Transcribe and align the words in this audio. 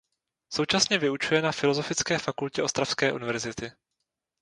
Současně 0.53 0.97
vyučuje 0.97 1.41
na 1.41 1.51
Filozofické 1.51 2.17
fakultě 2.17 2.63
Ostravské 2.63 3.13
univerzity. 3.13 3.71